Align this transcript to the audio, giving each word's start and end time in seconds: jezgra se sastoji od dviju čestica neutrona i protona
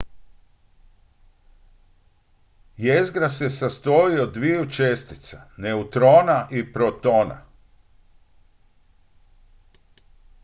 jezgra 2.75 3.29
se 3.29 3.49
sastoji 3.49 4.19
od 4.19 4.33
dviju 4.33 4.69
čestica 4.69 5.41
neutrona 5.57 6.47
i 6.51 6.63
protona 6.73 7.41